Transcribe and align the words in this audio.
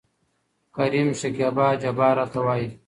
کريم: 0.75 1.07
شکيبا 1.19 1.67
جبار 1.81 2.13
راته 2.19 2.39
وايي. 2.45 2.67